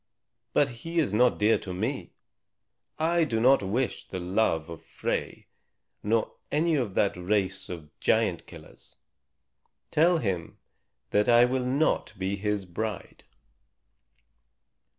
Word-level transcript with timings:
But 0.53 0.69
he 0.81 0.97
is 0.97 1.13
not 1.13 1.37
dear 1.37 1.59
to 1.59 1.75
me. 1.75 2.13
I 2.97 3.23
do 3.23 3.39
not 3.39 3.61
wish 3.61 4.07
the 4.07 4.19
love 4.19 4.67
of 4.67 4.81
Frey, 4.81 5.45
nor 6.01 6.31
any 6.51 6.73
of 6.73 6.95
that 6.95 7.15
race 7.15 7.69
of 7.69 7.91
giant 7.99 8.47
killers. 8.47 8.95
Tell 9.91 10.17
him 10.17 10.57
that 11.11 11.29
I 11.29 11.45
will 11.45 11.67
not 11.67 12.17
be 12.17 12.35
his 12.35 12.65
bride." 12.65 13.25